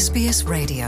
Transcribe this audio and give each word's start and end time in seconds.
SBS 0.00 0.46
Radio. 0.48 0.86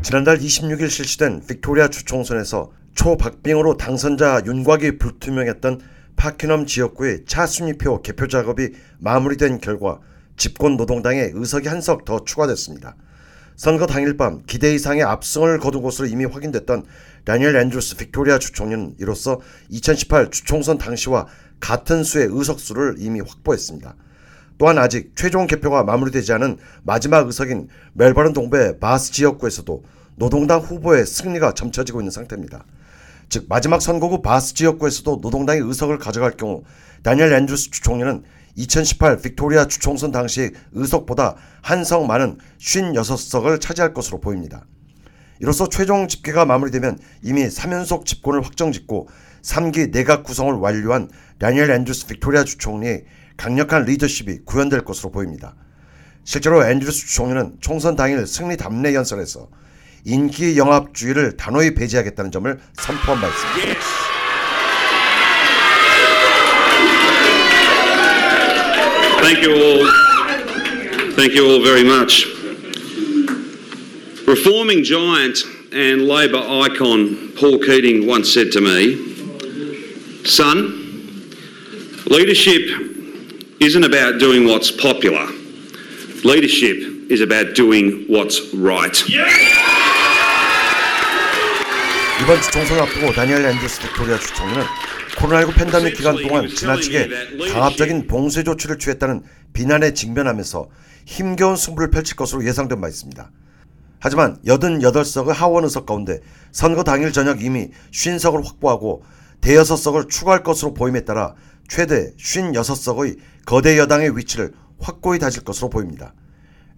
지난달 0.00 0.38
26일 0.38 0.88
실시된 0.88 1.42
빅토리아 1.46 1.88
주총선에서 1.88 2.72
초박빙으로 2.94 3.76
당선자 3.76 4.40
윤곽이 4.46 4.96
불투명했던 4.96 5.82
파키넘 6.16 6.64
지역구의 6.64 7.26
차순위표 7.26 8.00
개표 8.00 8.26
작업이 8.26 8.70
마무리된 9.00 9.60
결과 9.60 10.00
집권 10.38 10.78
노동당의 10.78 11.32
의석이 11.34 11.68
한 11.68 11.82
석 11.82 12.06
더 12.06 12.24
추가됐습니다. 12.24 12.96
선거 13.54 13.86
당일 13.86 14.16
밤 14.16 14.40
기대 14.46 14.74
이상의 14.74 15.02
압승을 15.02 15.58
거둔 15.58 15.82
것으로 15.82 16.08
이미 16.08 16.24
확인됐던 16.24 16.86
다니엘 17.26 17.54
앤드루스 17.54 17.96
빅토리아 17.98 18.38
주총리는 18.38 18.94
이로써 18.98 19.40
2018 19.68 20.30
주총선 20.30 20.78
당시와 20.78 21.26
같은 21.60 22.02
수의 22.02 22.28
의석수를 22.30 22.94
이미 22.96 23.20
확보했습니다. 23.20 23.94
또한 24.58 24.78
아직 24.78 25.12
최종 25.14 25.46
개표가 25.46 25.84
마무리되지 25.84 26.32
않은 26.34 26.58
마지막 26.82 27.26
의석인 27.26 27.68
멜버른 27.94 28.32
동부의 28.32 28.80
바스 28.80 29.12
지역구에서도 29.12 29.84
노동당 30.16 30.60
후보의 30.60 31.06
승리가 31.06 31.54
점쳐지고 31.54 32.00
있는 32.00 32.10
상태입니다. 32.10 32.64
즉 33.28 33.46
마지막 33.48 33.80
선거구 33.80 34.20
바스 34.22 34.54
지역구에서도 34.54 35.20
노동당이 35.22 35.60
의석을 35.62 35.98
가져갈 35.98 36.32
경우 36.32 36.64
다니엘 37.02 37.32
앤드루스 37.32 37.70
주총리는 37.70 38.24
2018 38.56 39.18
빅토리아 39.20 39.66
주총선 39.68 40.10
당시 40.10 40.50
의석보다 40.72 41.36
한 41.62 41.84
석 41.84 42.06
많은 42.06 42.38
56석을 42.58 43.60
차지할 43.60 43.94
것으로 43.94 44.18
보입니다. 44.20 44.66
이로써 45.40 45.68
최종 45.68 46.08
집계가 46.08 46.44
마무리되면 46.44 46.98
이미 47.22 47.44
3연속 47.46 48.04
집권을 48.04 48.44
확정짓고 48.44 49.08
3기 49.42 49.92
내각 49.92 50.24
구성을 50.24 50.52
완료한 50.54 51.08
다니엘 51.38 51.70
앤드루스 51.70 52.06
빅토리아 52.08 52.42
주총리의 52.42 53.04
강력한 53.38 53.84
리더십이 53.84 54.40
구현될 54.44 54.84
것으로 54.84 55.10
보입니다. 55.10 55.54
실제로 56.24 56.62
앤드루스 56.62 57.06
주총리는 57.06 57.56
총선 57.60 57.96
당일 57.96 58.26
승리 58.26 58.58
답례 58.58 58.94
연설에서 58.94 59.48
인기 60.04 60.58
영합주의를 60.58 61.36
단호히 61.38 61.74
배제하겠다는 61.74 62.30
점을 62.30 62.58
선포한 62.74 63.20
바 63.20 63.28
있습니다. 63.28 63.80
Leadership 82.10 82.87
isn't 83.60 83.84
about 83.84 84.20
doing 84.20 84.46
what's 84.46 84.70
popular. 84.70 85.26
Leadership 86.22 87.10
is 87.10 87.20
about 87.20 87.54
doing 87.54 88.06
what's 88.08 88.38
right. 88.54 88.94
이번 92.22 92.40
주 92.40 92.50
총선을 92.50 92.82
앞두고 92.82 93.12
다니엘 93.12 93.44
앤드루스 93.44 93.80
빅토리아 93.80 94.18
주총리는 94.18 94.62
코로나19 95.16 95.54
팬데믹 95.56 95.96
기간 95.96 96.16
동안 96.16 96.48
지나치게 96.48 97.08
강압적인 97.52 98.06
봉쇄 98.06 98.44
조치를 98.44 98.78
취했다는 98.78 99.22
비난에 99.52 99.92
직면하면서 99.92 100.68
힘겨운 101.06 101.56
승부를 101.56 101.90
펼칠 101.90 102.16
것으로 102.16 102.44
예상된 102.44 102.80
바 102.80 102.88
있습니다. 102.88 103.30
하지만 104.00 104.38
88석의 104.46 105.32
하원 105.32 105.64
의석 105.64 105.86
가운데 105.86 106.20
선거 106.52 106.84
당일 106.84 107.12
저녁 107.12 107.42
이미 107.42 107.70
50석을 107.92 108.44
확보하고 108.44 109.02
대여섯 109.40 109.78
석을 109.78 110.08
추가할 110.08 110.44
것으로 110.44 110.74
보임에 110.74 111.04
따라 111.04 111.34
최대 111.68 112.12
56석의 112.16 113.18
거대 113.46 113.78
여당의 113.78 114.16
위치를 114.16 114.52
확고히 114.80 115.18
다질 115.18 115.44
것으로 115.44 115.68
보입니다. 115.68 116.14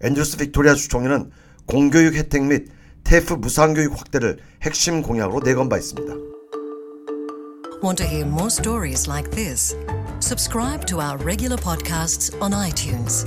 앤드루스 0.03 0.37
빅토리아 0.37 0.75
주총리는 0.75 1.31
공교육 1.65 2.15
혜택 2.15 2.43
및 2.43 2.67
TAFE 3.03 3.33
무상교육 3.33 3.97
확대를 3.97 4.39
핵심 4.61 5.01
공약으로 5.01 5.41
내건 5.41 5.69
바 5.69 5.77
있습니다. 5.77 6.13
Want 7.83 7.97
to 7.97 8.05
hear 8.05 8.27
more 8.27 8.47
stories 8.47 9.09
like 9.09 9.31
this? 9.31 9.75
Subscribe 10.19 10.85
to 10.85 10.99
our 11.01 11.17
regular 11.17 11.57
podcasts 11.57 12.31
on 12.39 12.51
iTunes. 12.53 13.25